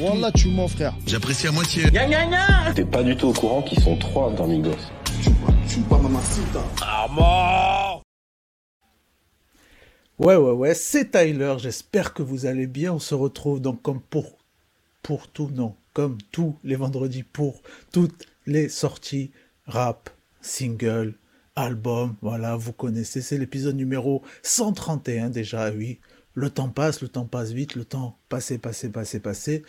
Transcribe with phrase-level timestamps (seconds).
[0.00, 0.94] Wallah, tu mens, frère.
[1.06, 1.84] J'apprécie à moitié.
[2.74, 4.70] T'es pas du tout au courant qu'ils sont trois dans Migos.
[10.18, 11.54] Ouais, ouais, ouais, c'est Tyler.
[11.58, 12.92] J'espère que vous allez bien.
[12.92, 14.38] On se retrouve donc comme pour,
[15.02, 17.62] pour tout, non, comme tous les vendredis pour
[17.92, 19.30] toutes les sorties
[19.66, 20.10] rap,
[20.40, 21.14] single,
[21.56, 22.14] album.
[22.22, 23.20] Voilà, vous connaissez.
[23.20, 25.98] C'est l'épisode numéro 131 déjà, oui.
[26.34, 29.62] Le temps passe, le temps passe vite, le temps passé, passé, passé, passé.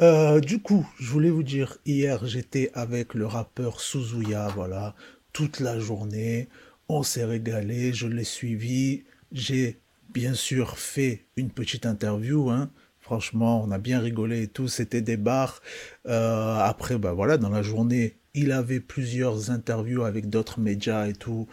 [0.00, 4.94] Euh, du coup, je voulais vous dire, hier j'étais avec le rappeur Suzuya, voilà,
[5.32, 6.48] toute la journée.
[6.88, 9.04] On s'est régalé, je l'ai suivi.
[9.32, 9.78] J'ai
[10.12, 12.70] bien sûr fait une petite interview, hein.
[13.00, 15.60] Franchement, on a bien rigolé et tout, c'était des bars.
[16.06, 21.12] Euh, après, bah voilà, dans la journée, il avait plusieurs interviews avec d'autres médias et
[21.12, 21.46] tout.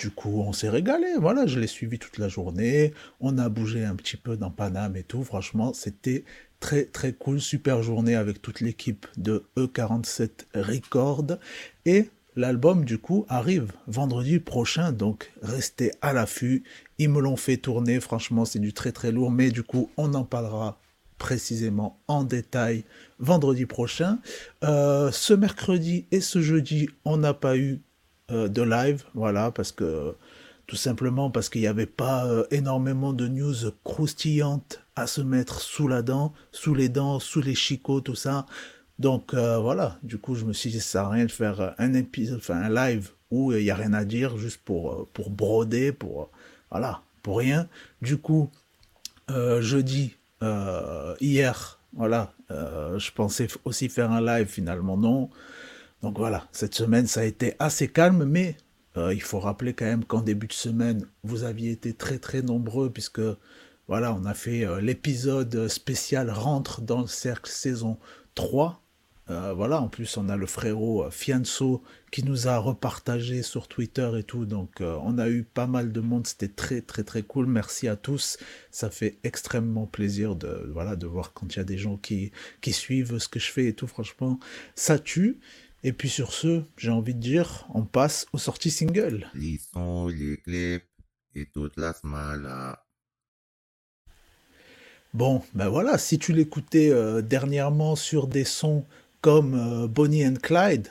[0.00, 1.08] Du coup, on s'est régalé.
[1.18, 2.94] Voilà, je l'ai suivi toute la journée.
[3.20, 5.22] On a bougé un petit peu dans Paname et tout.
[5.24, 6.24] Franchement, c'était
[6.58, 7.38] très très cool.
[7.38, 11.36] Super journée avec toute l'équipe de E47 Records.
[11.84, 14.90] Et l'album, du coup, arrive vendredi prochain.
[14.90, 16.62] Donc, restez à l'affût.
[16.96, 18.00] Ils me l'ont fait tourner.
[18.00, 19.30] Franchement, c'est du très très lourd.
[19.30, 20.78] Mais du coup, on en parlera
[21.18, 22.84] précisément en détail
[23.18, 24.18] vendredi prochain.
[24.64, 27.82] Euh, ce mercredi et ce jeudi, on n'a pas eu
[28.30, 30.14] de live, voilà, parce que
[30.70, 35.60] tout simplement parce qu'il n'y avait pas euh, énormément de news croustillantes à se mettre
[35.60, 38.46] sous la dent, sous les dents, sous les chicots, tout ça.
[39.00, 41.74] Donc euh, voilà, du coup je me suis dit ça sert à rien de faire
[41.78, 46.30] un épisode, live où il n'y a rien à dire, juste pour, pour broder, pour
[46.70, 47.66] voilà, pour rien.
[48.00, 48.48] Du coup,
[49.28, 50.14] jeudi,
[51.20, 55.30] hier, voilà, je pensais aussi faire un live, finalement non.
[56.02, 58.56] Donc voilà, cette semaine, ça a été assez calme, mais
[58.96, 62.42] euh, il faut rappeler quand même qu'en début de semaine, vous aviez été très très
[62.42, 63.20] nombreux, puisque
[63.86, 67.98] voilà, on a fait euh, l'épisode spécial Rentre dans le cercle saison
[68.34, 68.82] 3.
[69.28, 74.10] Euh, voilà, en plus, on a le frérot Fianso qui nous a repartagé sur Twitter
[74.18, 74.44] et tout.
[74.44, 76.26] Donc, on a eu pas mal de monde.
[76.26, 77.46] C'était très, très, très cool.
[77.46, 78.38] Merci à tous.
[78.72, 82.32] Ça fait extrêmement plaisir de, voilà, de voir quand il y a des gens qui,
[82.60, 83.86] qui suivent ce que je fais et tout.
[83.86, 84.40] Franchement,
[84.74, 85.38] ça tue.
[85.82, 89.26] Et puis sur ce, j'ai envie de dire, on passe aux sorties singles.
[89.34, 90.84] Les sons, les clips
[91.34, 91.94] et toute la.
[95.14, 98.84] Bon, ben voilà, si tu l'écoutais euh, dernièrement sur des sons
[99.22, 100.88] comme euh, Bonnie and Clyde,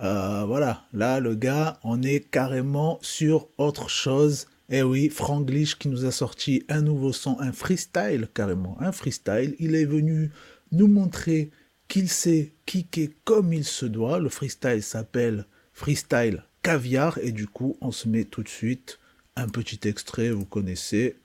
[0.00, 4.48] euh, voilà, là le gars, on est carrément sur autre chose.
[4.70, 9.54] Eh oui, Franglish qui nous a sorti un nouveau son, un freestyle carrément, un freestyle.
[9.58, 10.30] Il est venu
[10.72, 11.50] nous montrer
[11.92, 14.18] qu'il sait kicker comme il se doit.
[14.18, 15.44] Le freestyle s'appelle
[15.74, 18.98] freestyle caviar et du coup on se met tout de suite
[19.36, 21.16] un petit extrait, vous connaissez.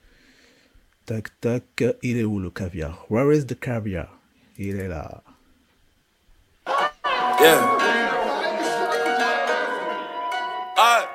[1.05, 3.05] Tac tac, il est où le caviar?
[3.09, 4.19] Where is the caviar?
[4.57, 5.23] Il est là.
[7.39, 7.77] Yeah.
[10.77, 11.07] Ah,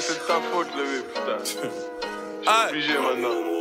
[0.00, 1.70] c'est de ta faute, le putain.
[2.46, 3.52] Ah, obligé maintenant.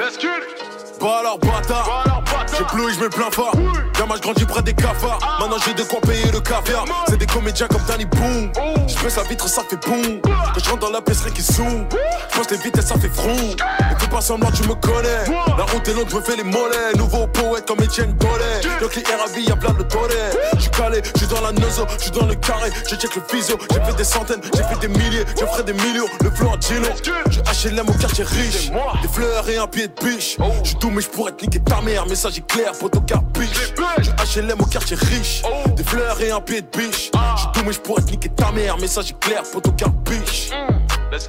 [0.00, 0.98] It.
[0.98, 2.17] Bah alors bâtard
[2.58, 3.52] J'ai plus je mets plein phare
[3.96, 5.18] Gamin je grandis près des cafards.
[5.40, 6.84] Maintenant j'ai de quoi payer le caviar.
[7.08, 8.50] C'est des comédiens comme Danny Boom
[8.88, 10.20] Je fais sa vitre ça fait boum.
[10.22, 11.86] Quand je rentre dans la pisserie qui zoom
[12.30, 15.24] Je pense les vitesses ça fait front Et fais pas semblant tu me connais.
[15.56, 16.94] La route est longue je me fais les mollets.
[16.96, 21.00] Nouveau poète comme Etienne Dollet Donc les RAV y'a plein de dolets Je suis calé,
[21.14, 22.70] je suis dans la nozo, je suis dans le carré.
[22.88, 25.24] Je check le physio, j'ai fait des centaines, j'ai fait des milliers.
[25.38, 26.88] Je ferai des millions, le flow en Gino
[27.30, 28.70] Je HLM au quartier riche.
[29.02, 30.36] Des fleurs et un pied de biche.
[30.62, 32.06] Je suis tout mais je pourrais te niquer ta mère.
[32.06, 35.42] Message est clair, poteau carpiche Je HLM au quartier riche.
[35.76, 37.10] Des fleurs et un pied de biche.
[37.12, 38.76] Je suis tout mais je pourrais te niquer ta mère.
[38.78, 40.50] Message est clair, poteau carpiche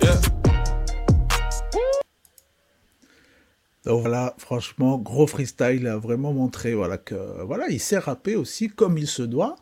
[0.01, 0.15] yeah.
[3.85, 8.35] Donc voilà, franchement, gros freestyle, il a vraiment montré voilà, que voilà, il sait rapper
[8.35, 9.55] aussi comme il se doit.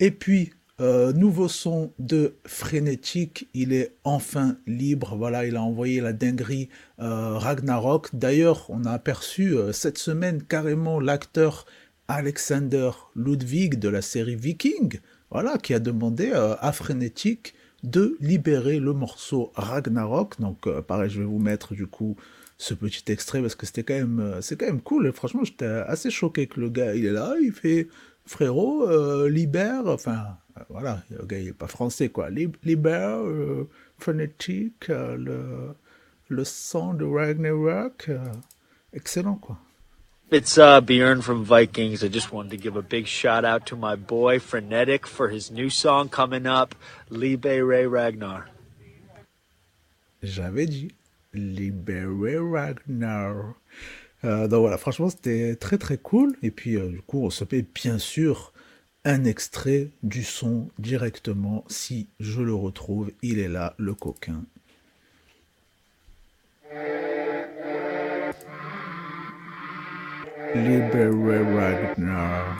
[0.00, 5.16] Et puis, euh, nouveau son de Frénétique, il est enfin libre.
[5.16, 6.68] Voilà, il a envoyé la dinguerie
[7.00, 8.10] euh, Ragnarok.
[8.12, 11.66] D'ailleurs, on a aperçu euh, cette semaine carrément l'acteur
[12.06, 15.00] Alexander Ludwig de la série Viking,
[15.30, 20.40] voilà, qui a demandé à Frénétique de libérer le morceau Ragnarok.
[20.40, 22.16] Donc, pareil, je vais vous mettre du coup
[22.56, 25.06] ce petit extrait parce que c'était quand même, c'est quand même cool.
[25.06, 27.88] Et franchement, j'étais assez choqué que le gars, il est là, il fait
[28.28, 32.30] frérot, euh, libère, enfin, euh, voilà, le gars, il est pas français, quoi.
[32.30, 35.74] Lib- libère, euh, phonétique, euh, le,
[36.28, 38.10] le son de Ragnarok,
[38.92, 39.56] excellent, quoi.
[40.30, 42.04] It's uh, Bjorn from Vikings.
[42.04, 45.50] I just wanted to give a big shout out to my boy Frenetic for his
[45.50, 46.74] new song coming up,
[47.10, 48.44] Libe Ray Ragnar.
[50.22, 50.92] J'avais dit
[51.32, 53.54] libérer Ragnar.
[54.24, 56.36] Euh, donc voilà, franchement, c'était très très cool.
[56.42, 58.52] Et puis, euh, du coup, on se met bien sûr
[59.04, 61.64] un extrait du son directement.
[61.68, 64.44] Si je le retrouve, il est là, le coquin.
[70.54, 72.56] Libéré Ragnar.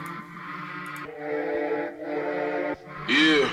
[3.09, 3.49] Yeah.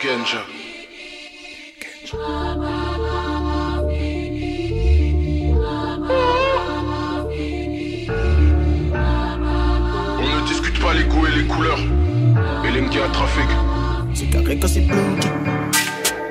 [0.00, 0.44] Genja.
[2.12, 2.73] On
[13.14, 13.48] trafic.
[14.14, 15.28] C'est carré quand c'est bloqué.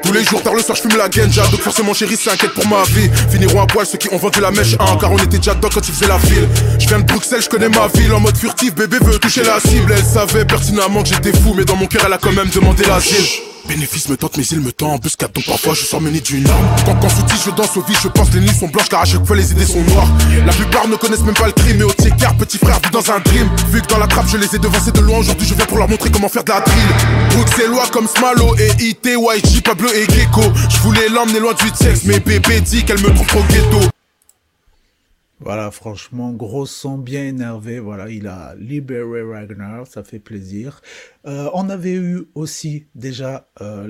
[0.04, 1.44] Tous les jours, tard le soir, je fume la genja.
[1.48, 3.10] Donc forcément, chérie, s'inquiète pour ma vie.
[3.32, 4.98] Finiront à poil ceux qui ont vendu la mèche 1.
[4.98, 6.48] Car on était déjà dedans quand ils faisaient la file.
[6.80, 8.14] Je viens de Bruxelles, je connais ma ville.
[8.14, 9.94] En mode furtif, bébé veut toucher la cible.
[9.96, 11.54] Elle savait pertinemment que j'étais fou.
[11.56, 13.53] Mais dans mon cœur, elle a quand même demandé l'asile.
[13.68, 15.32] Bénéfice me tente, mais il me tend en buscade.
[15.32, 16.66] Donc parfois, je sors mené d'une arme.
[16.86, 18.90] Quand quand sous je danse au vide, je pense les nuits sont blanches.
[18.90, 20.08] Car à chaque fois, les idées sont noires.
[20.46, 21.78] La plupart ne connaissent même pas le crime.
[21.78, 23.50] Mais au car petit frère vit dans un dream.
[23.70, 25.20] Vu que dans la trappe, je les ai devancés de loin.
[25.20, 26.88] Aujourd'hui, je viens pour leur montrer comment faire de la drill.
[27.32, 30.42] Bruxellois comme Smalo et IT, YG, Pablo et Gecko.
[30.70, 33.80] Je voulais l'emmener loin du texte, mais bébé dit qu'elle me trouve trop ghetto.
[35.44, 37.82] Voilà, franchement, gros son bien énervé.
[37.82, 40.82] Voilà, il a libéré Ragnar, ça fait plaisir.
[41.26, 43.86] Euh, on avait eu aussi déjà euh,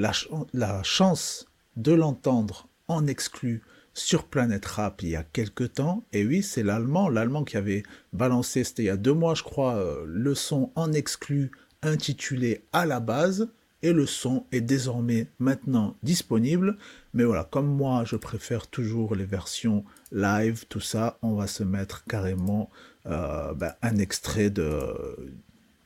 [0.53, 1.45] la, chance
[1.75, 3.61] de l'entendre en exclu
[3.93, 6.03] sur Planet Rap il y a quelques temps.
[6.11, 7.83] Et oui, c'est l'allemand, l'allemand qui avait
[8.13, 11.51] balancé, c'était il y a deux mois, je crois, euh, le son en exclu
[11.83, 13.49] intitulé À la base
[13.83, 16.77] et le son est désormais maintenant disponible.
[17.13, 21.63] Mais voilà, comme moi, je préfère toujours les versions live, tout ça, on va se
[21.63, 22.71] mettre carrément
[23.05, 25.35] euh, ben, un extrait de,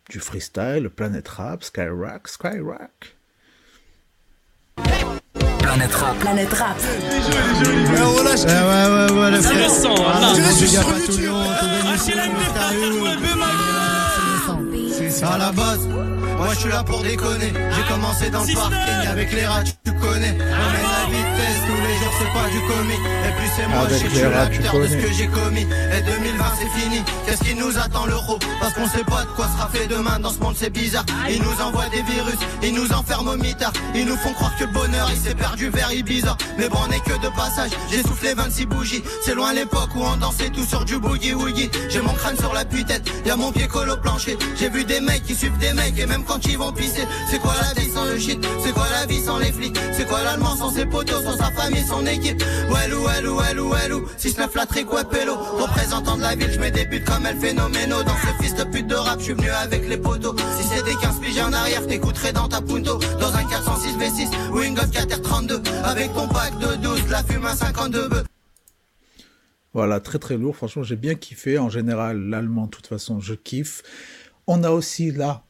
[0.10, 3.18] du freestyle, Planet Rap, Skyrock, Skyrock.
[5.60, 6.18] Planète Rap.
[6.20, 6.78] Planète Rap.
[6.80, 6.90] Ouais,
[7.98, 8.38] ouais,
[8.94, 10.32] ouais, ouais, C'est le son, là.
[10.32, 11.30] Up à tout le
[14.92, 15.88] C'est ça à la base.
[16.38, 17.52] Moi je suis là pour déconner.
[17.52, 20.32] J'ai commencé dans le parking avec les rats, tu connais.
[20.32, 23.06] On mène la vitesse tous les jours, c'est pas du comique.
[23.28, 25.62] Et puis c'est moi, je suis l'acteur de ce que j'ai commis.
[25.62, 27.02] Et 2020 c'est fini.
[27.26, 28.40] Qu'est-ce qui nous attend l'euro?
[28.60, 31.06] Parce qu'on sait pas de quoi sera fait demain dans ce monde, c'est bizarre.
[31.30, 33.74] Ils nous envoient des virus, ils nous enferment au mitard.
[33.96, 36.38] Ils nous font croire que le bonheur il s'est perdu vers Ibiza.
[36.58, 37.72] Mais bon, on est que de passage.
[37.92, 39.04] J'ai soufflé 26 bougies.
[39.26, 41.70] C'est loin l'époque où on dansait tout sur du boogie woogie.
[41.90, 44.38] J'ai mon crâne sur la tête, y'a mon pied collé au plancher.
[44.56, 47.08] J'ai vu des mecs qui suivent des mecs et même quand ils vont pisser.
[47.30, 48.40] C'est quoi la vie sans le shit?
[48.64, 49.78] C'est quoi la vie sans les flics?
[49.94, 52.44] C'est quoi l'allemand sans ses potos, sans sa famille, son équipe?
[52.70, 55.36] Wellou, wellou, wellou, wellou 6-9 la trick, ouais, pélo.
[55.36, 58.64] Représentant de la ville, je mets des buts comme elle phénoménaux Dans ce fils de
[58.64, 61.86] pute de rap, je suis venu avec les potos Si c'était 15 piges en arrière,
[61.88, 63.00] t'écouterais dans ta punto.
[63.20, 67.46] Dans un 406 V6 ou une Golf 4R32 Avec ton pack de 12, la fume
[67.46, 68.24] à 52 bœufs.
[69.74, 70.56] Voilà, très très lourd.
[70.56, 71.60] Franchement, j'ai bien kiffé.
[71.60, 73.84] En général, l'allemand, de toute façon, je kiffe.
[74.48, 75.47] On a aussi là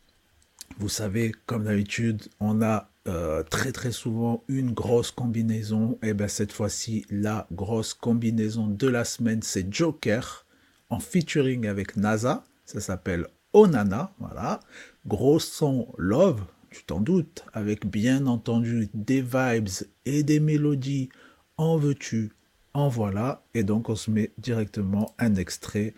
[0.80, 5.98] vous savez, comme d'habitude, on a euh, très très souvent une grosse combinaison.
[6.04, 10.46] Et bien cette fois-ci, la grosse combinaison de la semaine, c'est Joker
[10.90, 12.44] en featuring avec NASA.
[12.66, 14.14] Ça s'appelle Onana.
[14.20, 14.60] Voilà.
[15.06, 19.70] Gros son Love, tu t'en doutes, avec bien entendu des vibes
[20.06, 21.10] et des mélodies.
[21.56, 22.34] En veux-tu,
[22.74, 23.44] en voilà.
[23.54, 25.94] Et donc on se met directement un extrait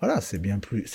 [0.00, 0.86] voilà, c'est bien plus,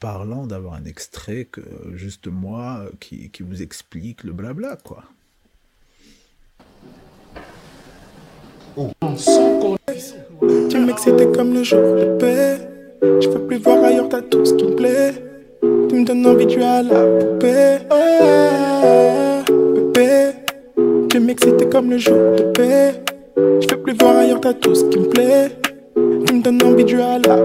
[0.00, 1.60] parlant d'avoir un extrait que
[1.94, 5.04] juste moi euh, qui, vous explique le blabla, quoi.
[8.76, 8.90] Oh.
[10.70, 12.58] Tiens mec c'était comme le jour de paix.
[13.02, 15.12] Je veux plus voir ailleurs t'as tout ce qui me plaît.
[15.60, 17.78] Tu me donnes envie tu as la poupée.
[17.90, 19.42] Oh,
[19.92, 23.02] Bébé mec c'était comme le jour de paix.
[23.36, 25.57] Je veux plus voir ailleurs t'as tout ce qui me plaît
[26.42, 27.36] de à la.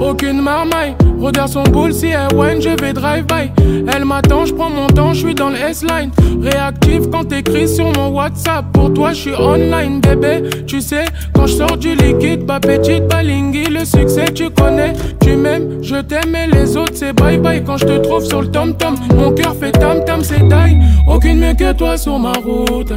[0.00, 3.50] Aucune marmaille, regarde son boule si elle whine, je vais drive-by.
[3.92, 6.10] Elle m'attend, je prends mon temps, je suis dans le S-line.
[6.40, 8.66] Réactif quand t'écris sur mon WhatsApp.
[8.72, 10.42] Pour toi, je suis online, bébé.
[10.66, 11.04] Tu sais,
[11.34, 14.92] quand je sors du liquide, bah petite balingui, le succès tu connais.
[15.20, 17.62] Tu m'aimes, je t'aime et les autres c'est bye bye.
[17.64, 20.78] Quand je te trouve sur le tom-tom, mon cœur fait tam-tam, c'est taille.
[21.08, 22.92] Aucune mieux que toi sur ma route.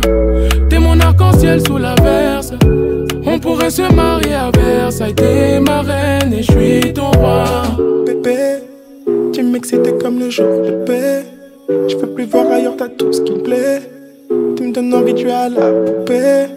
[0.69, 2.53] T'es mon arc-en-ciel sous la verse.
[3.31, 7.63] On pourrait se marier à Versailles, t'es ma reine et je suis ton roi.
[8.03, 8.63] Bébé,
[9.31, 11.25] tu m'excitais comme le jour de paix.
[11.69, 13.81] Je veux plus voir ailleurs, t'as tout ce qui me plaît.
[14.57, 16.47] Tu me donnes envie, tu as la poupée.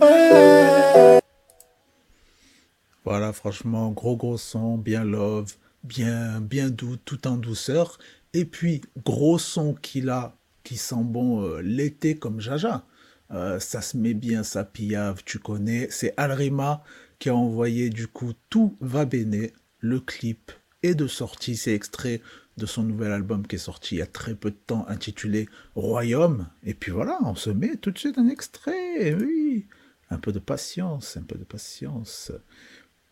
[3.04, 5.52] Voilà, franchement, gros gros son, bien love,
[5.84, 7.98] bien, bien doux, tout en douceur.
[8.32, 12.86] Et puis, gros son qu'il a, qui sent bon euh, l'été comme Jaja.
[13.32, 15.88] Euh, ça se met bien, ça pillave, tu connais.
[15.90, 16.82] C'est Alrima
[17.18, 21.56] qui a envoyé du coup Tout va béné, le clip est de sortie.
[21.56, 22.20] C'est extrait
[22.58, 25.48] de son nouvel album qui est sorti il y a très peu de temps intitulé
[25.74, 26.48] Royaume.
[26.64, 29.14] Et puis voilà, on se met tout de suite un extrait.
[29.14, 29.66] Oui,
[30.10, 32.32] un peu de patience, un peu de patience.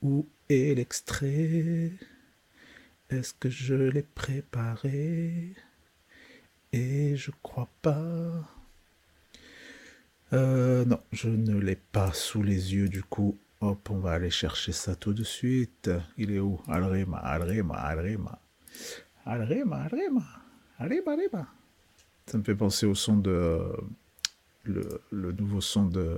[0.03, 1.93] Où est l'extrait?
[3.09, 5.55] Est-ce que je l'ai préparé?
[6.73, 8.60] Et je crois pas.
[10.33, 13.37] Euh, non, je ne l'ai pas sous les yeux du coup.
[13.61, 15.91] Hop, on va aller chercher ça tout de suite.
[16.17, 16.61] Il est où?
[16.69, 18.39] Alrema, Alrema, Alrema.
[19.27, 20.23] Alrema, Alrema.
[20.79, 21.47] Alrema, Alrema.
[22.27, 23.61] Ça me fait penser au son de.
[24.65, 26.17] Le, nouveau son de.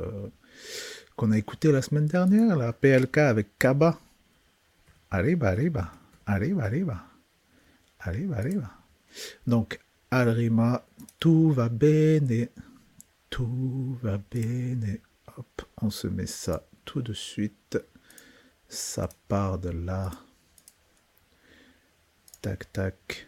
[1.16, 3.98] qu'on a écouté la semaine dernière, la PLK avec Kaba.
[5.10, 5.92] Arriba, arriba.
[6.26, 7.04] Arriba, arriba.
[7.98, 8.70] Arriba, arriba.
[9.46, 10.84] Donc, Alrima,
[11.18, 12.48] tout va bene.
[13.32, 14.98] Tout va bene.
[15.38, 17.78] Hop, on se met ça tout de suite.
[18.68, 20.10] Ça part de là.
[22.42, 23.26] Tac, tac.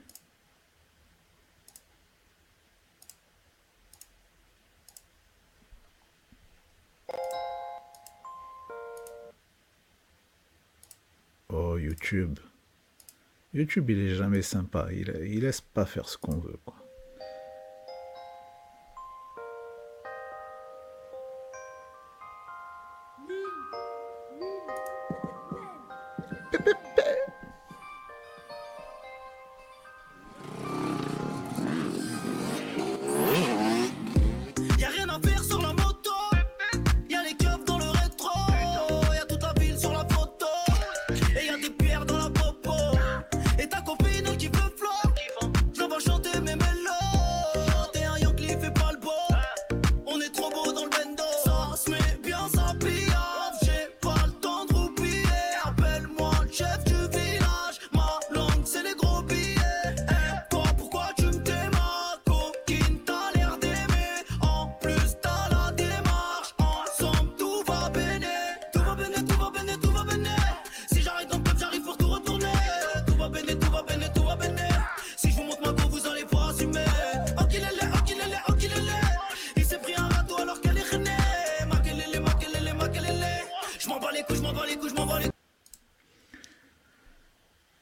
[11.49, 12.39] Oh, YouTube.
[13.55, 14.89] YouTube, il est jamais sympa.
[14.93, 16.84] Il, il laisse pas faire ce qu'on veut, quoi.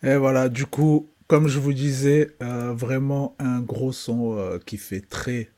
[0.02, 4.76] Et voilà, du coup, comme je vous disais, euh, vraiment un gros son euh, qui
[4.76, 5.50] fait très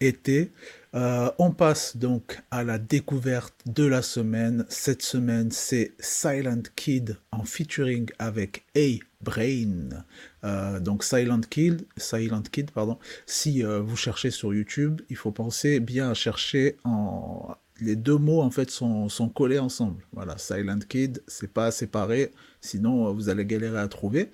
[0.00, 0.52] été.
[0.94, 4.66] Euh, on passe donc à la découverte de la semaine.
[4.68, 10.04] Cette semaine, c'est Silent Kid en featuring avec A-Brain.
[10.42, 12.98] Euh, donc Silent Kid, Silent Kid, pardon.
[13.24, 18.40] Si vous cherchez sur YouTube, il faut penser bien à chercher en les deux mots
[18.40, 20.02] en fait sont, collés ensemble.
[20.12, 24.30] Voilà, Silent Kid, c'est pas séparé, sinon euh, vous allez galérer à trouver.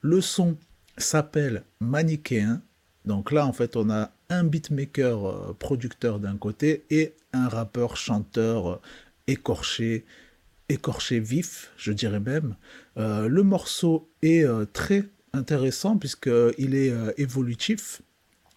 [0.00, 0.56] Le son
[0.96, 2.62] s'appelle Manichéen.
[3.04, 7.96] Donc là, en fait, on a un beatmaker euh, producteur d'un côté et un rappeur
[7.96, 8.80] chanteur euh,
[9.26, 10.04] écorché,
[10.68, 12.56] écorché vif, je dirais même.
[12.96, 18.02] Le morceau est très intéressant puisqu'il est évolutif.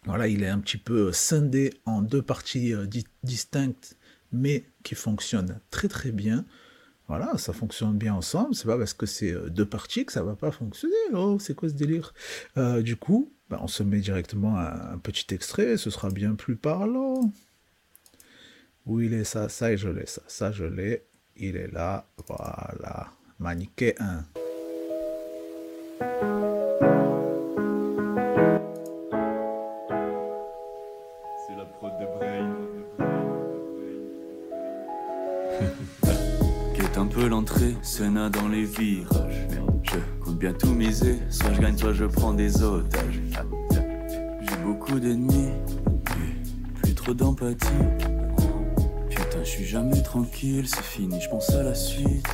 [0.05, 3.98] Voilà, il est un petit peu scindé en deux parties di- distinctes,
[4.31, 6.45] mais qui fonctionnent très très bien.
[7.07, 8.53] Voilà, ça fonctionne bien ensemble.
[8.53, 10.93] C'est pas parce que c'est euh, deux parties que ça va pas fonctionner.
[11.13, 12.13] Oh, c'est quoi ce délire?
[12.57, 15.75] Euh, Du coup, bah, on se met directement un, petit extrait.
[15.77, 17.33] Ce sera bien plus parlant.
[18.86, 20.05] Où il est ça Ça et je l'ai.
[20.05, 21.03] Ça, ça je l'ai.
[21.36, 22.05] Il est là.
[22.27, 23.07] Voilà.
[23.39, 24.25] Maniqué 1.
[38.28, 39.48] Dans les virages.
[39.84, 43.22] Je compte bien tout miser, soit je gagne, soit je prends des otages.
[44.42, 45.52] J'ai beaucoup d'ennemis,
[46.82, 47.68] plus trop d'empathie.
[49.10, 52.28] Putain, je suis jamais tranquille, c'est fini, je pense à la suite.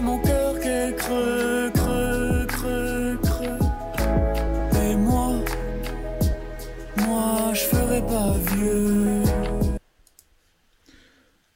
[0.00, 3.58] Mon cœur qui est creux, creux, creux, creux.
[4.82, 5.34] Et moi,
[7.06, 9.22] moi, je ferai pas vieux.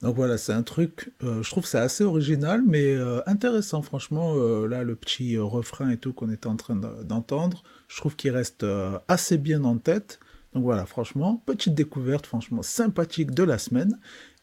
[0.00, 4.34] Donc voilà, c'est un truc, euh, je trouve c'est assez original, mais euh, intéressant, franchement.
[4.36, 8.16] euh, là, le petit refrain et tout qu'on était en train de- d'entendre, je trouve
[8.16, 8.66] qu'il reste
[9.06, 10.18] assez bien en tête.
[10.54, 13.98] Donc voilà, franchement, petite découverte, franchement sympathique de la semaine.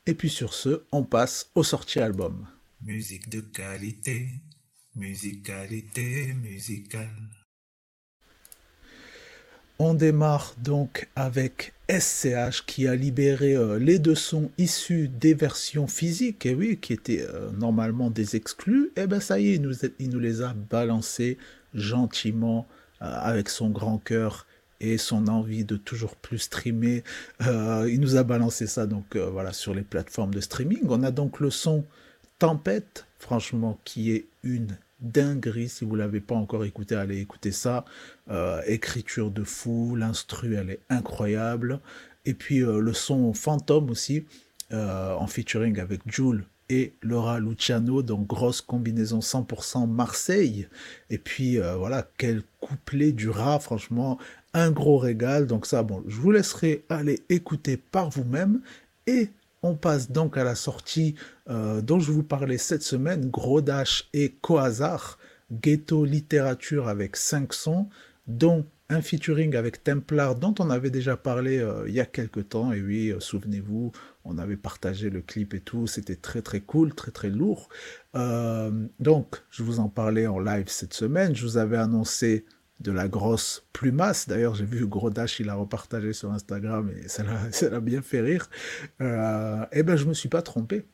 [0.06, 2.48] Et puis sur ce, on passe au sorties album.
[2.82, 4.30] Musique de qualité,
[4.96, 7.10] musicalité musicale.
[9.80, 15.88] On démarre donc avec SCH qui a libéré euh, les deux sons issus des versions
[15.88, 18.92] physiques, et oui, qui étaient euh, normalement des exclus.
[18.96, 21.38] Et ben ça y est, il nous, il nous les a balancés
[21.74, 22.66] gentiment
[23.02, 24.48] euh, avec son grand cœur
[24.80, 27.04] et son envie de toujours plus streamer.
[27.42, 30.86] il nous a balancé ça donc voilà sur les plateformes de streaming.
[30.88, 31.84] On a donc le son
[32.40, 35.70] Tempête, franchement, qui est une dinguerie.
[35.70, 37.86] Si vous l'avez pas encore écouté, allez écouter ça.
[38.30, 41.80] Euh, écriture de fou, l'instru, elle est incroyable.
[42.26, 44.26] Et puis euh, le son fantôme aussi,
[44.72, 50.68] euh, en featuring avec Jules et Laura Luciano, donc grosse combinaison 100% Marseille.
[51.10, 54.20] Et puis voilà, quel couplet du rat, franchement,
[54.54, 55.48] un gros régal.
[55.48, 58.62] Donc ça, bon, je vous laisserai aller écouter par vous-même.
[59.08, 59.30] Et
[59.64, 61.16] on passe donc à la sortie
[61.50, 65.18] euh, dont je vous parlais cette semaine, Gros Dash et Cohazard,
[65.52, 67.90] Ghetto Littérature avec 5 sons,
[68.28, 72.50] dont un featuring avec Templar dont on avait déjà parlé euh, il y a quelques
[72.50, 72.72] temps.
[72.72, 73.92] Et oui, euh, souvenez-vous,
[74.26, 77.70] on avait partagé le clip et tout, c'était très très cool, très très lourd.
[78.14, 82.46] donc, je vous en parlais en live cette semaine, je vous avais annoncé
[82.80, 84.28] de la grosse plumasse.
[84.28, 88.50] D'ailleurs, j'ai vu Grodash, il a repartagé sur Instagram et ça l'a bien fait rire.
[89.02, 90.86] Euh, eh ben, je me suis pas trompé.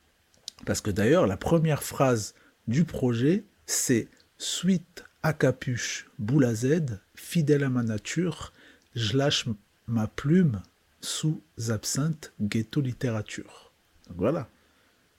[0.66, 2.34] Parce que d'ailleurs, la première phrase
[2.68, 8.52] du projet, c'est Suite à capuche, boule à Z, fidèle à ma nature,
[8.96, 9.48] je lâche
[9.88, 10.62] ma plume
[11.00, 13.72] sous absinthe, ghetto littérature.
[14.08, 14.50] Donc voilà.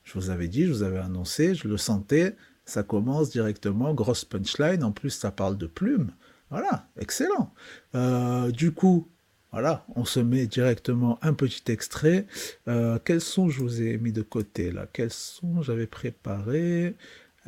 [0.05, 4.25] Je vous avais dit, je vous avais annoncé, je le sentais, ça commence directement, grosse
[4.25, 6.13] punchline, en plus ça parle de plume.
[6.51, 7.53] Voilà, excellent.
[7.95, 9.09] Euh, du coup,
[9.53, 12.27] voilà, on se met directement un petit extrait.
[12.69, 16.95] Euh, quels sons je vous ai mis de côté là Quels sons j'avais préparé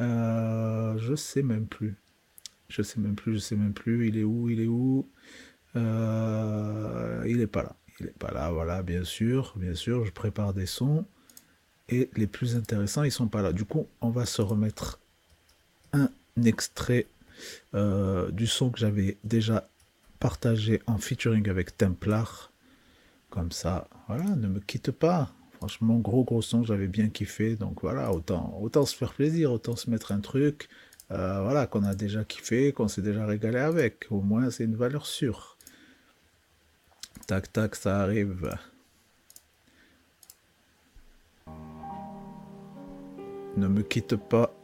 [0.00, 1.96] euh, Je sais même plus.
[2.68, 4.08] Je sais même plus, je sais même plus.
[4.08, 5.08] Il est où Il est où?
[5.76, 7.76] Euh, Il est pas là.
[8.00, 11.04] Il est pas là, voilà, bien sûr, bien sûr, je prépare des sons.
[11.88, 13.52] Et les plus intéressants, ils sont pas là.
[13.52, 15.00] Du coup, on va se remettre
[15.92, 16.10] un
[16.44, 17.06] extrait
[17.74, 19.68] euh, du son que j'avais déjà
[20.20, 22.52] partagé en featuring avec Templar.
[23.30, 25.32] Comme ça, voilà, ne me quitte pas.
[25.52, 27.56] Franchement, gros gros son, j'avais bien kiffé.
[27.56, 30.68] Donc voilà, autant, autant se faire plaisir, autant se mettre un truc.
[31.10, 34.06] Euh, voilà, qu'on a déjà kiffé, qu'on s'est déjà régalé avec.
[34.10, 35.56] Au moins, c'est une valeur sûre.
[37.26, 38.56] Tac, tac, ça arrive.
[43.56, 44.54] Ne me quitte pas.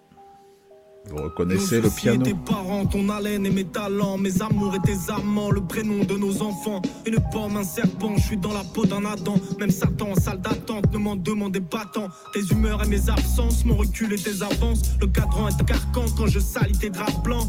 [1.10, 5.12] Vous reconnaissez le piano tes parents, ton haleine et mes talents, mes amours et tes
[5.12, 6.80] amants, le prénom de nos enfants.
[7.06, 9.36] Une pomme, un serpent, je suis dans la peau d'un Adam.
[9.58, 12.08] Même Satan en salle d'attente ne m'en demandez pas tant.
[12.32, 14.82] Tes humeurs et mes absences, mon recul et tes avances.
[15.00, 17.48] Le cadran est carcan quand je salis tes draps blancs.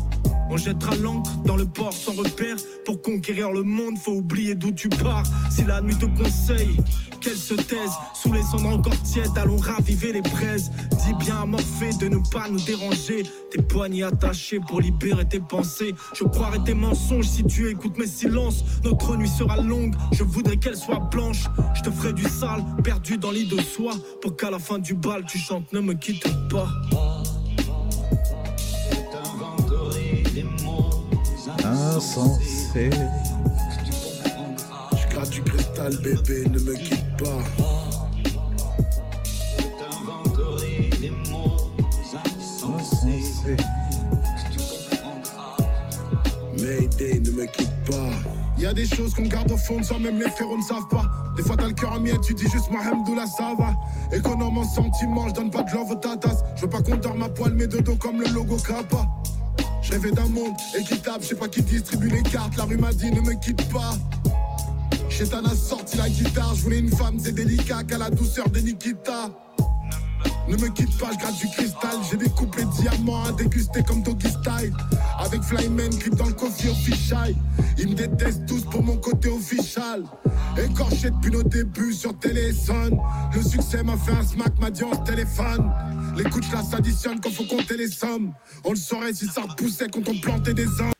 [0.49, 2.55] On jettera l'encre dans le port sans repère.
[2.85, 5.23] Pour conquérir le monde, faut oublier d'où tu pars.
[5.49, 6.77] Si la nuit te conseille,
[7.19, 7.91] qu'elle se taise.
[8.13, 10.71] Sous les cendres encore tièdes, allons raviver les braises.
[11.05, 13.23] Dis bien à Morphée de ne pas nous déranger.
[13.51, 15.95] Tes poignets attachés pour libérer tes pensées.
[16.13, 18.63] Je croirais tes mensonges si tu écoutes mes silences.
[18.83, 21.45] Notre nuit sera longue, je voudrais qu'elle soit blanche.
[21.73, 23.95] Je te ferai du sale, perdu dans l'île de soie.
[24.21, 26.67] Pour qu'à la fin du bal, tu chantes Ne me quitte pas.
[31.95, 32.89] Insensé.
[34.97, 37.39] Je gratte du cristal, bébé, ne me quitte pas.
[46.57, 48.09] Mayday, ne me quitte pas.
[48.57, 50.87] Y a des choses qu'on garde au fond de soi, même les frérots ne savent
[50.89, 51.03] pas.
[51.35, 53.73] Des fois t'as le cœur à mien, tu dis juste Mahamdoula, ça va.
[54.15, 56.43] Économe en sentiments, je donne pas de love aux tatas.
[56.55, 59.05] Je veux pas qu'on dorme ma poil, mes dodos comme le logo Kappa.
[59.85, 62.57] Je rêvais d'un monde équitable, je sais pas qui distribue les cartes.
[62.57, 63.93] La rue m'a dit ne me quitte pas.
[65.09, 68.59] Chétan a sorti la guitare, je voulais une femme, c'est délicat qu'à la douceur de
[68.59, 69.29] Nikita.
[70.47, 71.97] Ne me quitte pas, je du cristal.
[72.09, 74.73] J'ai des couplets diamants à déguster comme Doggy Style.
[75.17, 77.33] Avec Flyman, clip dans le coffee official.
[77.77, 80.03] Ils me détestent tous pour mon côté official.
[80.57, 82.97] Écorché depuis nos débuts sur téléphone.
[83.33, 85.71] Le succès m'a fait un smack, m'a dit en téléphone.
[86.15, 88.31] Les coups de s'additionnent quand faut compter les sommes.
[88.63, 90.94] On le saurait si ça repoussait quand on plantait des hommes.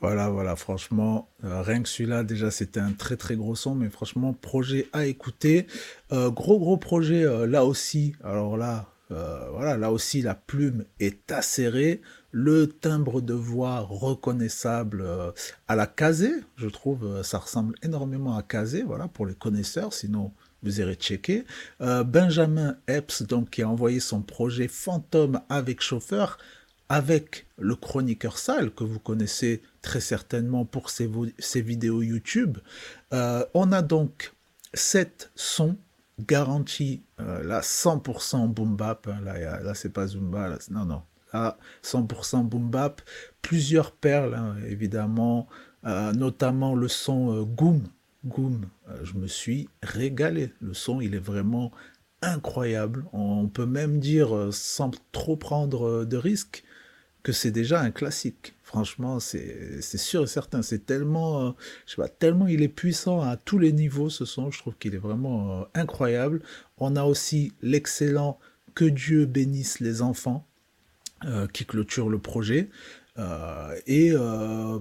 [0.00, 3.90] Voilà, voilà, franchement, euh, rien que celui-là, déjà, c'était un très très gros son, mais
[3.90, 5.66] franchement, projet à écouter.
[6.10, 11.32] Euh, gros gros projet, euh, là aussi, alors là, voilà, là aussi, la plume est
[11.32, 12.00] acérée.
[12.30, 15.04] le timbre de voix reconnaissable
[15.66, 20.30] à la Kazé, je trouve, ça ressemble énormément à Kazé, voilà, pour les connaisseurs, sinon
[20.62, 21.44] vous irez checker.
[21.80, 26.38] Benjamin Epps, donc, qui a envoyé son projet Fantôme avec chauffeur,
[26.88, 32.58] avec le chroniqueur sale, que vous connaissez très certainement pour ses, ses vidéos YouTube.
[33.12, 34.32] on a donc
[34.74, 35.76] sept sons
[36.18, 42.44] garantis, là 100% boom bap, hein, là, là c'est pas Zumba, non, non, à 100%
[42.44, 43.02] boom bap.
[43.42, 45.48] Plusieurs perles, hein, évidemment,
[45.86, 47.82] euh, notamment le son euh, Goom.
[48.26, 50.52] Goom, euh, je me suis régalé.
[50.60, 51.72] Le son, il est vraiment
[52.22, 53.06] incroyable.
[53.12, 56.64] On peut même dire, sans trop prendre de risques,
[57.22, 58.54] que c'est déjà un classique.
[58.62, 60.62] Franchement, c'est sûr et certain.
[60.62, 61.56] C'est tellement,
[61.86, 64.50] je sais pas, tellement il est puissant à tous les niveaux, ce son.
[64.50, 66.42] Je trouve qu'il est vraiment incroyable.
[66.78, 68.38] On a aussi l'excellent
[68.74, 70.46] Que Dieu bénisse les enfants
[71.26, 72.70] euh, qui clôture le projet.
[73.18, 74.78] Euh, et euh,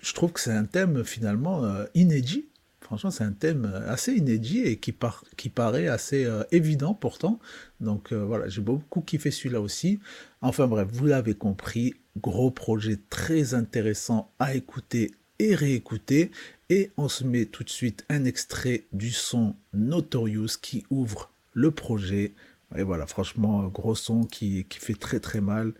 [0.00, 1.62] je trouve que c'est un thème finalement
[1.94, 2.46] inédit.
[2.84, 7.40] Franchement, c'est un thème assez inédit et qui, par, qui paraît assez évident pourtant.
[7.80, 9.98] Donc voilà, j'ai beaucoup kiffé celui-là aussi.
[10.42, 16.30] Enfin bref, vous l'avez compris, gros projet très intéressant à écouter et réécouter.
[16.68, 21.70] Et on se met tout de suite un extrait du son Notorious qui ouvre le
[21.70, 22.32] projet.
[22.76, 25.72] Et voilà, franchement, gros son qui, qui fait très très mal.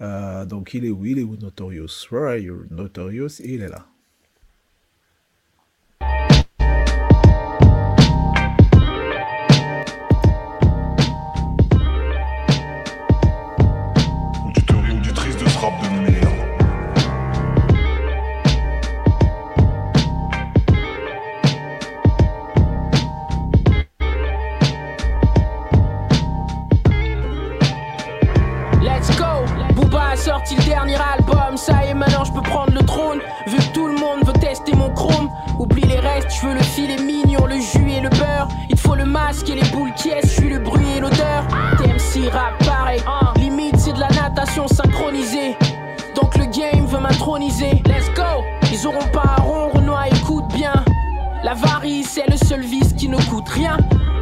[0.00, 1.04] Euh, donc il est où?
[1.04, 2.08] Il est où Notorious?
[2.10, 3.40] Where are you Notorious?
[3.44, 3.86] Il est là.
[36.78, 38.48] Filet mignon, le jus et le beurre.
[38.70, 41.44] Il faut le masque et les boules qui est, je suis le bruit et l'odeur.
[41.76, 43.02] TMC rap pareil,
[43.36, 45.56] limite c'est de la natation synchronisée.
[46.14, 47.82] Donc le game veut m'introniser.
[47.86, 48.44] Let's go!
[48.70, 50.84] Ils auront pas un rond, Renoir, écoute bien.
[51.42, 53.76] La varice c'est le seul vice qui ne coûte rien.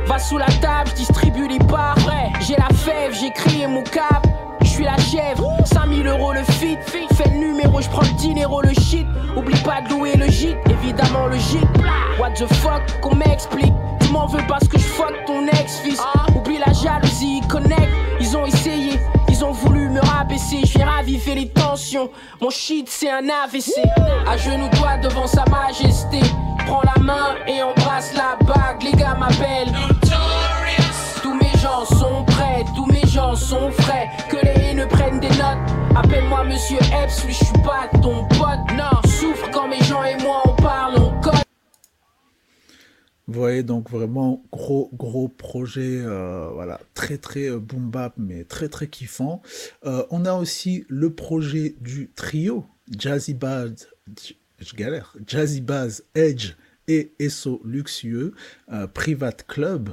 [0.06, 1.98] Va sous la table, distribue les parts.
[2.40, 4.26] J'ai la fève, j'ai crié mon cap
[4.76, 5.56] suis la chèvre.
[5.64, 9.06] 5000 euros le fit, fais le numéro, je prends le dinero, le shit.
[9.36, 11.66] Oublie pas de louer le gîte, évidemment le gîte.
[12.26, 13.72] What the fuck, qu'on m'explique.
[14.00, 16.02] Tu m'en veux parce que je fuck ton ex-fils.
[16.34, 17.88] Oublie la jalousie, connect.
[18.18, 20.62] Ils ont essayé, ils ont voulu me rabaisser.
[20.64, 22.10] Je viens raviver les tensions.
[22.40, 23.70] Mon shit, c'est un AVC.
[24.28, 26.18] À genoux, toi devant sa majesté.
[26.66, 28.82] Prends la main et embrasse la bague.
[28.82, 29.72] Les gars m'appellent.
[31.22, 34.08] Tous mes gens sont prêts, tous mes gens sont frais.
[34.28, 35.62] Que les ne prennent des notes.
[35.94, 38.76] Appelle-moi Monsieur Epps, oui, je suis pas ton pote.
[38.76, 40.42] Non, souffre quand mes gens et moi
[43.28, 48.44] Vous voyez donc vraiment gros gros projet, euh, voilà très très euh, boom bap mais
[48.44, 49.42] très très kiffant.
[49.84, 52.64] Euh, on a aussi le projet du trio
[52.96, 53.88] Jazzy Baz,
[54.60, 56.52] je galère, Jazzy Baz, Edge
[56.86, 58.32] et Esso Luxueux,
[58.94, 59.90] Private Club.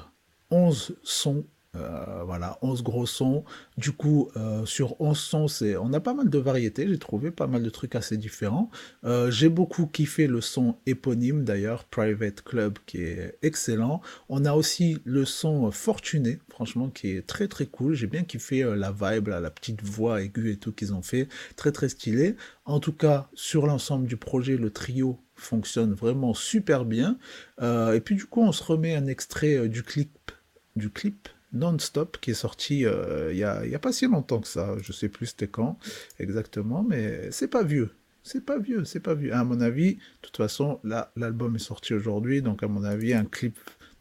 [0.52, 3.44] 11 sons euh, voilà, 11 gros sons.
[3.78, 5.48] Du coup, euh, sur 11 sons,
[5.82, 6.88] on a pas mal de variétés.
[6.88, 8.70] J'ai trouvé pas mal de trucs assez différents.
[9.04, 14.02] Euh, j'ai beaucoup kiffé le son éponyme d'ailleurs, Private Club, qui est excellent.
[14.30, 17.96] On a aussi le son Fortuné, franchement, qui est très très cool.
[17.96, 21.28] J'ai bien kiffé la vibe, la petite voix aiguë et tout qu'ils ont fait.
[21.56, 22.36] Très très stylé.
[22.66, 27.18] En tout cas, sur l'ensemble du projet, le trio fonctionne vraiment super bien.
[27.62, 30.32] et puis du coup, on se remet un extrait du clip
[30.76, 34.39] du clip Non-Stop qui est sorti euh, il n'y a, y a, pas si longtemps
[34.39, 34.76] que ça.
[34.82, 35.78] Je sais plus c'était quand
[36.20, 37.92] exactement, mais c'est pas vieux.
[38.24, 39.34] C'est pas vieux, c'est pas vieux.
[39.34, 43.13] À mon avis, de toute façon, là, l'album est sorti aujourd'hui, donc à mon avis,
[43.13, 43.26] un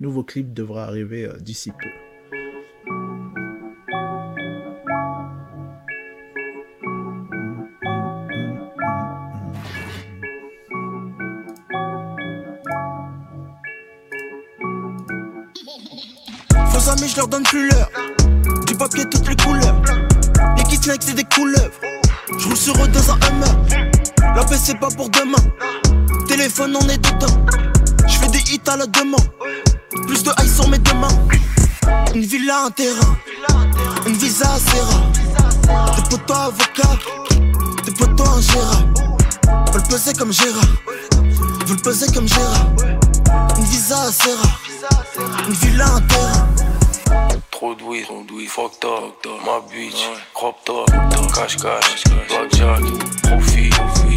[0.01, 2.12] nouveau clip devra arriver euh, d'ici peu.
[16.93, 17.91] Amis, je leur donne plus l'heure.
[18.67, 19.83] Du papier, toutes les couleurs.
[20.57, 21.71] Les kiss c'est des couleuvres.
[22.39, 24.35] Je roule sur eux dans un Hummer.
[24.37, 25.43] La paix, c'est pas pour demain.
[26.27, 27.47] Téléphone, on est dedans.
[28.07, 29.21] Je fais des hits à la demande.
[30.07, 31.09] Plus de high sur mes deux mains.
[32.15, 33.17] Une villa, un terrain.
[34.07, 35.97] Une visa assez rare.
[35.97, 36.99] Des potos avocats.
[37.85, 38.95] Des potos ingérables.
[39.73, 40.65] Veulent peser comme Gérard.
[41.67, 42.73] Veulent peser comme Gérard.
[43.57, 44.61] Une visa assez rare.
[45.49, 46.49] Une villa, un terrain.
[47.93, 50.03] Trop trop de weed, fucked up, ma bitch,
[50.33, 50.87] crop top,
[51.35, 52.81] cash cash, blackjack,
[53.23, 53.71] profit,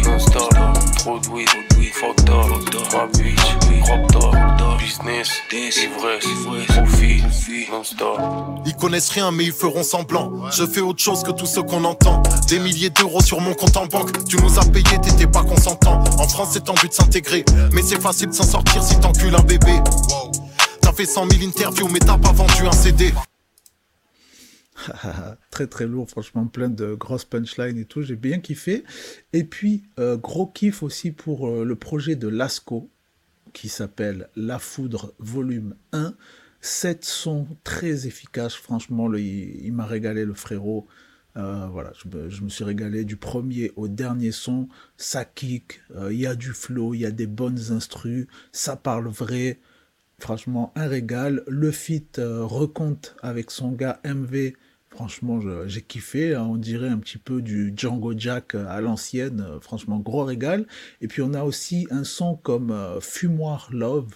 [0.06, 0.50] non-stop,
[0.96, 1.48] trop de weed,
[1.92, 2.46] fucked up,
[2.94, 6.24] ma bitch, crop top, business, ivresse,
[6.68, 7.22] profit,
[7.70, 8.18] non-stop.
[8.64, 10.32] Ils connaissent rien mais ils feront semblant.
[10.50, 12.22] Je fais autre chose que tous ceux qu'on entend.
[12.48, 14.24] Des milliers d'euros sur mon compte en banque.
[14.26, 16.02] Tu nous as payé, t'étais pas consentant.
[16.18, 17.44] En France c'est en but de s'intégrer.
[17.72, 19.82] Mais c'est facile de s'en sortir si t'encules un bébé.
[20.80, 23.12] T'as fait 100 000 interviews mais t'as pas vendu un CD.
[25.50, 28.84] très très lourd, franchement, plein de grosses punchlines et tout, j'ai bien kiffé.
[29.32, 32.90] Et puis, euh, gros kiff aussi pour euh, le projet de Lasco,
[33.52, 36.14] qui s'appelle La Foudre Volume 1.
[36.60, 40.86] Sept sons très efficaces, franchement, il, m'a régalé le frérot.
[41.36, 41.92] Euh, voilà,
[42.28, 46.52] je me, suis régalé du premier au dernier son, ça kick, il y a du
[46.52, 49.60] flow, il y a des bonnes instrus, ça parle vrai,
[50.18, 51.42] franchement un régal.
[51.46, 52.46] Le feat euh,
[53.22, 54.52] avec son gars MV,
[54.96, 59.44] franchement j'ai kiffé, hein, on dirait un petit peu du Django Jack euh, à l'ancienne,
[59.46, 60.66] euh, franchement gros régal.
[61.02, 64.14] Et puis on a aussi un son comme euh, Fumoir Love,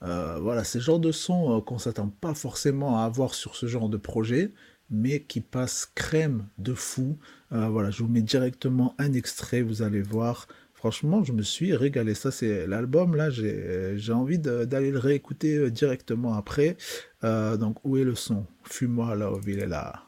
[0.00, 3.66] voilà, c'est le genre de son euh, qu'on s'attend pas forcément à avoir sur ce
[3.66, 4.52] genre de projet,
[4.88, 7.18] mais qui passe crème de fou.
[7.50, 10.46] Voilà, je vous mets directement un extrait, vous allez voir.
[10.76, 12.14] Franchement, je me suis régalé.
[12.14, 13.16] Ça, c'est l'album.
[13.16, 16.76] Là, j'ai j'ai envie d'aller le réécouter euh, directement après.
[17.24, 18.44] Euh, donc, où est le son?
[18.64, 20.02] Fuis-moi là, il est là.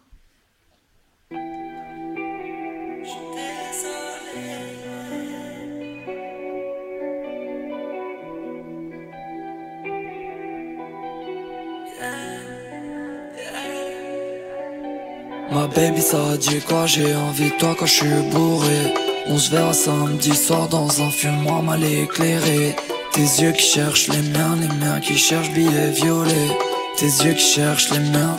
[15.51, 16.85] Ma baby ça dit quoi?
[16.87, 21.11] J'ai envie de toi quand je suis bourré On se verra samedi soir dans un
[21.11, 22.75] fumoir mal éclairé.
[23.13, 26.57] Tes yeux qui cherchent les miens, les miens qui cherchent billets violets.
[26.97, 28.37] Tes yeux qui cherchent les miens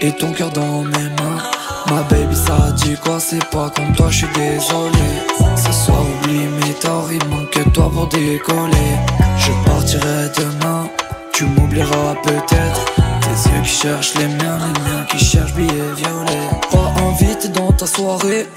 [0.00, 1.42] et ton cœur dans mes mains.
[1.90, 3.20] Ma baby ça dit quoi?
[3.20, 5.08] C'est pas comme toi je suis désolé.
[5.56, 8.96] Ce soir oublie mes torts il manque que toi pour décoller.
[9.38, 10.88] Je partirai demain
[11.32, 12.84] tu m'oublieras peut-être.
[13.20, 15.81] Tes yeux qui cherchent les miens, les miens qui cherchent billets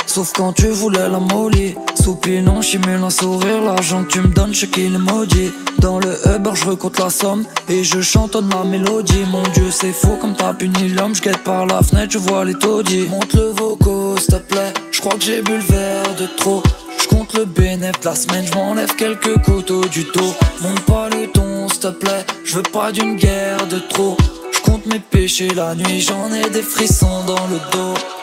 [0.05, 4.53] sauf quand tu voulais la molly Soupinant, chimule un sourire, l'argent que tu me donnes,
[4.53, 5.51] je qu'il est maudit.
[5.79, 7.45] Dans le Uber, je recompte la somme.
[7.67, 9.25] Et je chantonne ma mélodie.
[9.31, 12.53] Mon dieu, c'est fou comme t'as puni l'homme, je par la fenêtre, je vois les
[12.53, 13.07] taudis.
[13.09, 16.61] Monte le vocaux, s'il te plaît, je crois que j'ai bu le verre de trop.
[17.01, 20.33] Je compte le bénéf de la semaine, je quelques couteaux du dos.
[20.61, 24.15] Monte pas le ton, s'il te plaît, je veux pas d'une guerre de trop.
[24.51, 28.14] Je compte mes péchés la nuit, j'en ai des frissons dans le dos.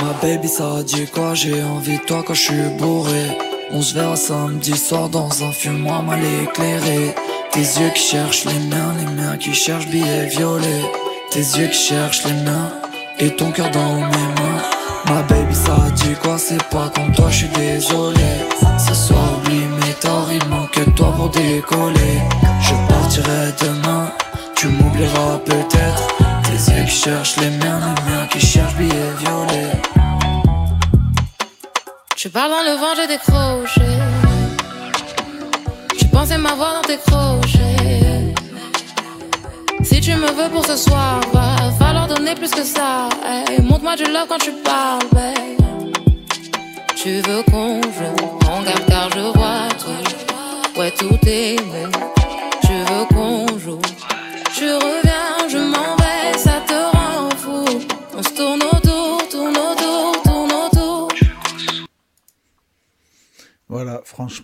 [0.00, 1.34] Ma baby, ça dit quoi?
[1.34, 3.36] J'ai envie de toi quand je suis bourré.
[3.72, 7.14] On se verra samedi soir dans un fumoir mal éclairé.
[7.50, 10.84] Tes yeux qui cherchent les miens, les miens qui cherchent billets violets.
[11.30, 12.72] Tes yeux qui cherchent les miens
[13.18, 14.62] et ton cœur dans mes mains.
[15.06, 16.38] Ma baby, ça dit quoi?
[16.38, 18.30] C'est pas comme toi, je suis désolé.
[18.78, 22.20] Ce soir, oublie mes torts, il manque que toi pour décoller.
[22.60, 24.12] Je partirai demain,
[24.54, 26.08] tu m'oublieras peut-être.
[26.44, 29.77] Tes yeux qui cherchent les miens, les miens qui cherchent billets violets.
[32.18, 33.80] Tu parles dans le vent, j'ai décroché.
[35.96, 38.34] Tu pensais m'avoir dans tes crochets.
[39.84, 43.08] Si tu me veux pour ce soir, va falloir donner plus que ça.
[43.24, 45.92] Hey, Montre-moi du love quand tu parles, babe.
[46.96, 50.80] Tu veux qu'on joue, on garde car je vois tout.
[50.80, 51.54] Ouais, tout est.
[52.62, 53.47] Tu veux qu'on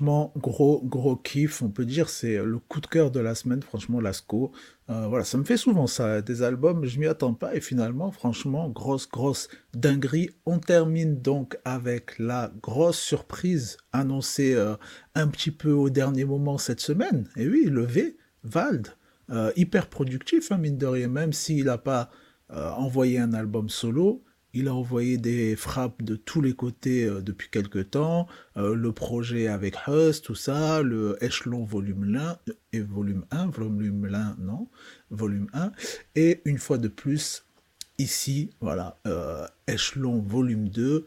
[0.01, 1.63] gros, gros kiff.
[1.63, 4.53] On peut dire c'est le coup de cœur de la semaine, franchement, Lasco.
[4.91, 7.55] Euh, voilà, ça me fait souvent ça, des albums, je m'y attends pas.
[7.55, 10.31] Et finalement, franchement, grosse, grosse dinguerie.
[10.47, 14.77] On termine donc avec la grosse surprise annoncée euh,
[15.15, 17.29] un petit peu au dernier moment cette semaine.
[17.37, 18.89] Et oui, le V, Vald,
[19.31, 22.11] euh, hyper productif, hein, mine de rien, même s'il n'a pas
[22.51, 24.23] envoyé un album solo.
[24.57, 28.29] Il a envoyé des frappes de tous les côtés euh, depuis quelques temps.
[28.57, 32.39] Euh, le projet avec Hus, tout ça, le échelon volume 1
[32.73, 34.69] et volume 1, volume 1, non,
[35.11, 35.73] volume 1.
[36.15, 37.45] Et une fois de plus,
[37.99, 41.05] ici, voilà, euh, échelon volume 2.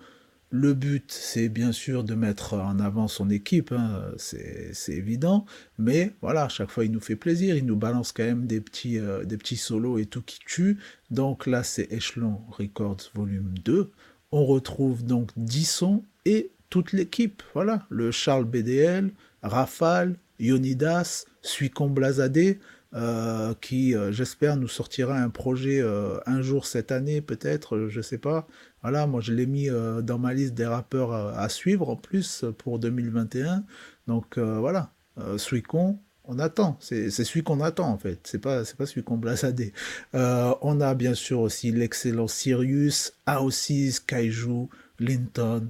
[0.49, 5.45] Le but, c'est bien sûr de mettre en avant son équipe, hein, c'est évident,
[5.77, 8.61] mais voilà, à chaque fois il nous fait plaisir, il nous balance quand même des
[8.61, 10.77] petits, euh, des petits solos et tout qui tue.
[11.11, 13.91] Donc là, c'est Echelon Records volume 2.
[14.31, 19.11] On retrouve donc 10 sons et toute l'équipe, voilà, le Charles BDL,
[19.43, 22.59] Rafale, Yonidas, Suicon Blazadé,
[22.93, 28.01] euh, qui, euh, j'espère, nous sortira un projet euh, un jour cette année, peut-être, je
[28.01, 28.47] sais pas.
[28.81, 29.67] Voilà, moi je l'ai mis
[30.03, 33.65] dans ma liste des rappeurs à, suivre en plus pour 2021.
[34.07, 34.93] Donc voilà,
[35.35, 36.77] Suicon, on attend.
[36.79, 38.19] C'est celui qu'on attend en fait.
[38.23, 39.73] C'est pas, pas celui qu'on blasadé.
[40.15, 44.69] Euh, on a bien sûr aussi l'excellent Sirius, Aosis, Kaiju,
[44.99, 45.69] Linton,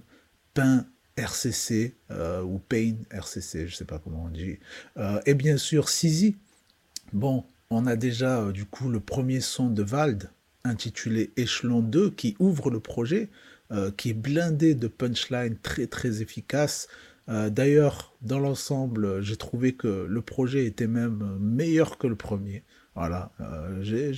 [0.54, 1.96] Pain, RCC
[2.44, 4.60] ou Pain RCC, je sais pas comment on dit.
[5.26, 6.38] Et bien sûr Sizi.
[7.14, 10.30] Bon, on a déjà euh, du coup le premier son de Vald
[10.64, 13.30] intitulé Échelon 2 qui ouvre le projet,
[13.72, 16.88] euh, qui est blindé de punchlines très très efficaces.
[17.30, 22.64] Euh, D'ailleurs, dans l'ensemble, j'ai trouvé que le projet était même meilleur que le premier.
[22.96, 23.32] Voilà,
[23.82, 24.12] j'ai-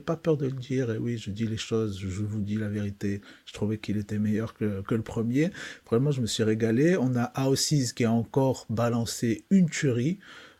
[0.00, 2.68] pas peur de le dire, et oui, je dis les choses, je vous dis la
[2.68, 3.22] vérité.
[3.46, 5.50] Je trouvais qu'il était meilleur que, le premier.
[5.86, 6.98] Vraiment, je me suis régalé.
[6.98, 10.18] On a Aosis qui a encore balancé une tuerie.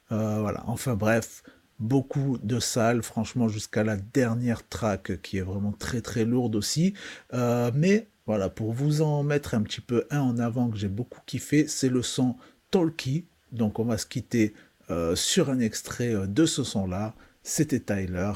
[0.08, 1.42] Voilà, enfin bref,
[1.80, 6.94] beaucoup de salles, franchement, jusqu'à la dernière track qui est vraiment très très lourde aussi.
[7.32, 10.88] Euh, mais voilà, pour vous en mettre un petit peu un en avant que j'ai
[10.88, 12.36] beaucoup kiffé, c'est le son
[12.70, 13.24] Talkie.
[13.50, 14.54] Donc on va se quitter
[14.90, 17.14] euh, sur un extrait euh, de ce son-là.
[17.42, 18.32] C'était Tyler.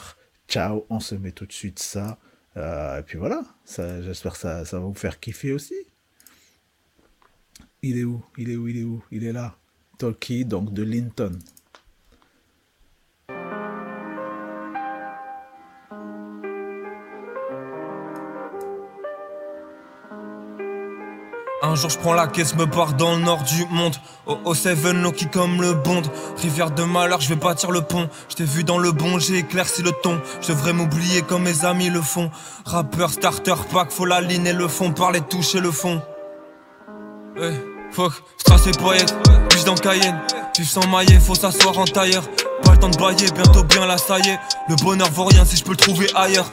[0.48, 2.18] Ciao, on se met tout de suite ça.
[2.56, 5.74] Et puis voilà, j'espère que ça, ça va vous faire kiffer aussi.
[7.82, 8.24] Il est où?
[8.38, 8.68] Il est où?
[8.68, 9.02] Il est où?
[9.10, 9.56] Il est là.
[9.98, 11.36] Talkie, donc de Linton.
[21.74, 23.96] Un jour je prends la caisse, me barre dans le nord du monde.
[24.26, 26.02] Au, au Seven Loki comme le Bond.
[26.40, 28.08] Rivière de malheur, je vais bâtir le pont.
[28.28, 30.20] Je t'ai vu dans le bon, j'ai éclairci le ton.
[30.40, 32.30] Je devrais m'oublier comme mes amis le font.
[32.64, 34.92] Rappeur, starter, pack, faut la ligne et le fond.
[34.92, 36.00] Parler, toucher le fond.
[37.36, 37.58] Hey,
[37.90, 39.12] fuck, strass et poète,
[39.66, 40.20] dans Cayenne
[40.56, 42.22] Vivre sans maillet, faut s'asseoir en tailleur.
[42.62, 44.38] Pas le temps de bailler, bientôt bien là ça y est.
[44.68, 46.52] Le bonheur vaut rien si je peux le trouver ailleurs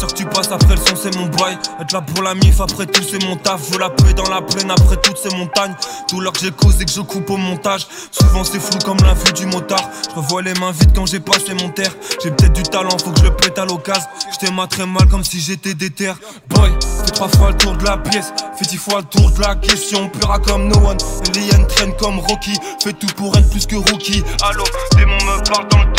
[0.00, 2.60] sûr que tu passes après le son c'est mon bail Être là pour la mif
[2.60, 3.60] après tout c'est mon taf.
[3.70, 5.74] Veux la paix dans la plaine après toutes ces montagnes
[6.08, 7.86] Tout l'heure que j'ai causé que je coupe au montage.
[8.10, 9.90] Souvent c'est flou comme la vue du motard.
[10.08, 11.92] Je revois les mains vides quand j'ai passé mon terre.
[12.22, 14.08] J'ai peut-être du talent faut que je le pète à l'occasion.
[14.32, 16.12] Je t'aime très mal comme si j'étais déter.
[16.48, 16.70] Boy
[17.04, 18.32] fais trois fois le tour de la pièce.
[18.56, 20.08] Fais dix fois le tour de la question.
[20.08, 20.98] Pura comme no one.
[21.28, 22.54] Alien traîne comme Rocky.
[22.82, 24.22] Fais tout pour être plus que rookie.
[24.42, 24.64] Allô
[24.96, 25.89] démon me parle dans le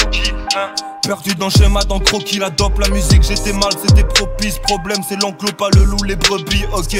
[0.56, 4.60] hein Perdu dans le schéma, dans croquis, la dope, la musique, j'étais mal, c'était propice.
[4.60, 6.96] Problème, c'est l'enclos, pas le loup, les brebis, ok.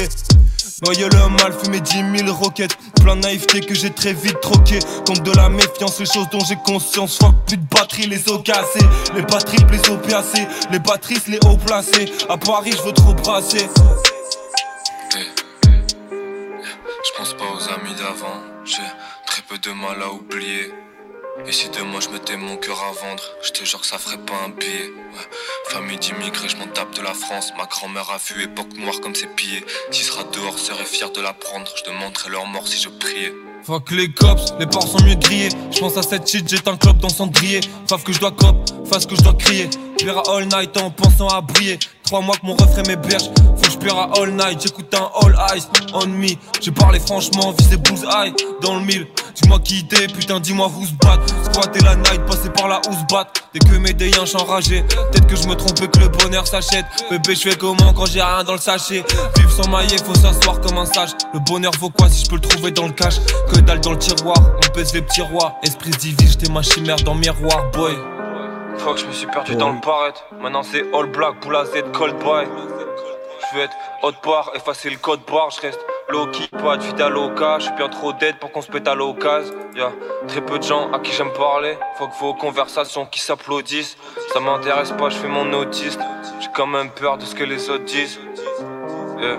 [0.84, 2.76] Noyer le mal, fumer 10 000 roquettes.
[3.00, 4.80] Plein de naïveté que j'ai très vite troqué.
[5.06, 7.18] Contre de la méfiance, les choses dont j'ai conscience.
[7.18, 8.84] Fuck, plus de batterie, les os cassés.
[9.14, 10.48] Les batteries, les opiacés.
[10.72, 12.10] Les batteries, les hauts placés.
[12.28, 13.68] À Paris, je veux trop brasser.
[17.04, 18.82] Je pense pas aux amis d'avant, j'ai
[19.26, 20.72] très peu de mal à oublier.
[21.48, 24.18] Et si demain je mettais mon cœur à vendre, je te jure que ça ferait
[24.18, 24.90] pas un billet.
[25.14, 25.28] Ouais.
[25.70, 27.52] Famille d'immigrés, je m'en tape de la France.
[27.56, 29.64] Ma grand-mère a vu époque noire comme ses pieds.
[29.90, 31.72] S'il sera dehors, serait fier de l'apprendre.
[31.74, 33.32] Je demanderais leur mort si je priais.
[33.64, 35.48] Fuck les cops, les porcs sont mieux grillés.
[35.70, 37.60] Je pense à cette shit, j'ai un club dans cendrier.
[37.88, 39.70] Fave que je dois cop, face que je dois crier.
[39.96, 41.78] Pire all night en pensant à briller.
[42.04, 43.30] Trois mois que mon refrain m'héberge.
[43.90, 46.28] À all night, j'écoute un all eyes on me.
[46.60, 49.06] J'ai parlé franchement, visé bullseye dans le mille.
[49.34, 51.18] Dis-moi qui t'es, putain, dis-moi who's bat.
[51.44, 53.26] Squatter la night, passer par la who's bat.
[53.52, 54.82] Dès que mes déyens enragé.
[54.82, 56.86] Peut-être que je me trompe et que le bonheur s'achète.
[57.10, 59.04] Bébé, je fais comment quand j'ai rien dans le sachet?
[59.36, 61.10] Vivre sans maillet, faut s'asseoir comme un sage.
[61.34, 63.16] Le bonheur vaut quoi si je peux le trouver dans le cash?
[63.52, 65.54] Que dalle dans le tiroir, on pèse les petits rois.
[65.62, 67.92] Esprit divise, j'étais ma chimère dans le miroir, boy.
[68.78, 70.24] Fuck, je me suis perdu dans le barrette.
[70.40, 72.46] Maintenant c'est all black, pour la Z, cold boy.
[73.54, 77.08] Veux être hot bar, effacer le code bar, je reste low key, pas de vida
[77.08, 77.58] loca.
[77.58, 79.52] Je suis bien trop dead pour qu'on se pète à l'occasion.
[79.76, 79.92] Y'a
[80.26, 81.76] très peu de gens à qui j'aime parler.
[81.98, 83.96] Faut que vos conversations qui s'applaudissent.
[84.32, 86.00] Ça m'intéresse pas, je fais mon autiste.
[86.40, 88.18] J'ai quand même peur de ce que les autres disent.
[89.18, 89.38] Yeah.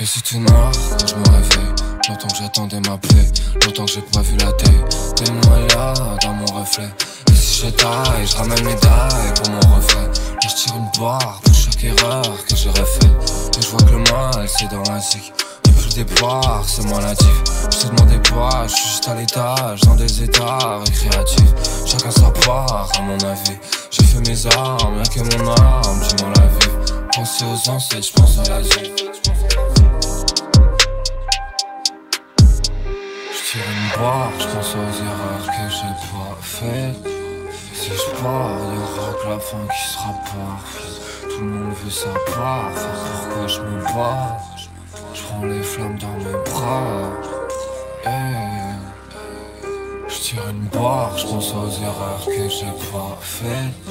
[0.00, 1.74] Et c'était noir quand je me réveille
[2.08, 3.26] Longtemps que j'attendais ma plaie
[3.66, 4.84] Longtemps que j'ai pas vu la taille
[5.16, 6.88] T'es moi là dans mon reflet
[7.28, 10.27] Et si je taille, je ramène mes dailles pour mon reflet
[10.58, 13.58] tire une barre pour chaque erreur que j'aurais fait.
[13.58, 15.32] Et je vois que le mal c'est dans la zik.
[15.64, 17.28] Depuis le départ c'est moi natif.
[17.70, 21.54] Je te demandais pas, je suis juste à l'étage Dans des états récréatifs.
[21.86, 23.56] Chacun sa part à mon avis.
[23.90, 28.08] J'ai fait mes armes, y'a que mon âme J'ai mon la vie Penser aux ancêtres,
[28.08, 28.92] je pense à la vie.
[33.30, 37.17] Je tire une barre, je pense aux erreurs que j'ai pas faites.
[37.88, 41.00] Si je pars, y'aura que la fin qui sera parfaite.
[41.22, 44.36] Tout le monde veut sa part, pourquoi je me bats?
[45.14, 47.10] Je prends les flammes dans mes bras.
[50.06, 53.88] Je tire une barre, je pense aux erreurs que j'ai pas faites.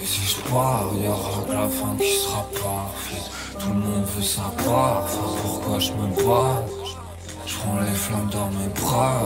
[0.00, 3.28] Et si je pars, y'aura que la fin qui sera parfaite.
[3.58, 6.62] Tout le monde veut savoir, enfin, pourquoi je me bats?
[7.44, 9.22] Je prends les flammes dans mes bras.